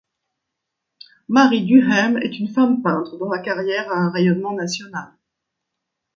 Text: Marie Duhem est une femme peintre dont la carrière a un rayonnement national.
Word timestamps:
Marie 1.29 1.63
Duhem 1.63 2.17
est 2.17 2.39
une 2.39 2.47
femme 2.47 2.81
peintre 2.81 3.19
dont 3.19 3.29
la 3.29 3.37
carrière 3.37 3.87
a 3.91 3.97
un 3.99 4.09
rayonnement 4.09 4.53
national. 4.53 5.11